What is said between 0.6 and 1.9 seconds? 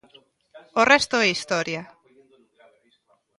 O resto é historia.